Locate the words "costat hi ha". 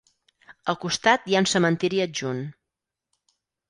0.85-1.43